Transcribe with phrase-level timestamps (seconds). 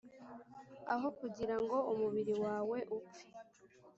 [0.93, 3.23] aho kugira ngo umubiri wawe upfe